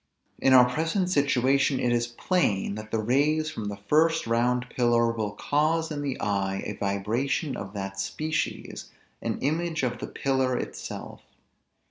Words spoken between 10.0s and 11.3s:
pillar itself.